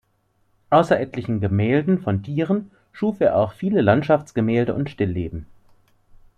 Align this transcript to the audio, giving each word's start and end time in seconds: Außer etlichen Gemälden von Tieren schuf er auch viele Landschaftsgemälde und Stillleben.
Außer 0.71 0.99
etlichen 0.99 1.41
Gemälden 1.41 2.01
von 2.01 2.23
Tieren 2.23 2.71
schuf 2.91 3.19
er 3.21 3.35
auch 3.35 3.53
viele 3.53 3.81
Landschaftsgemälde 3.81 4.73
und 4.73 4.89
Stillleben. 4.89 5.45